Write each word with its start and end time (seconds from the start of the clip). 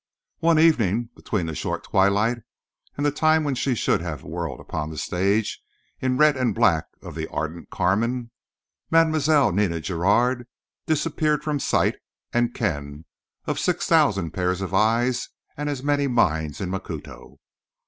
One 0.39 0.57
evening 0.57 1.09
between 1.15 1.45
the 1.45 1.53
short 1.53 1.83
twilight 1.83 2.39
and 2.97 3.05
the 3.05 3.11
time 3.11 3.43
when 3.43 3.53
she 3.53 3.75
should 3.75 4.01
have 4.01 4.23
whirled 4.23 4.59
upon 4.59 4.89
the 4.89 4.97
stage 4.97 5.61
in 5.99 6.13
the 6.13 6.17
red 6.17 6.35
and 6.35 6.55
black 6.55 6.85
of 7.03 7.13
the 7.13 7.27
ardent 7.27 7.69
Carmen, 7.69 8.31
Mlle. 8.89 9.51
Nina 9.51 9.79
Giraud 9.79 10.47
disappeared 10.87 11.43
from 11.43 11.57
the 11.57 11.61
sight 11.61 11.97
and 12.33 12.51
ken 12.55 13.05
of 13.45 13.59
6,000 13.59 14.31
pairs 14.31 14.61
of 14.61 14.73
eyes 14.73 15.29
and 15.55 15.69
as 15.69 15.83
many 15.83 16.07
minds 16.07 16.59
in 16.59 16.71
Macuto. 16.71 17.37